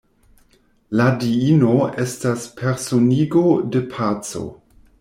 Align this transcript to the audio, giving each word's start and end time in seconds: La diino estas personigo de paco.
La 0.99 1.05
diino 1.23 1.75
estas 2.05 2.47
personigo 2.63 3.45
de 3.77 3.87
paco. 3.95 4.43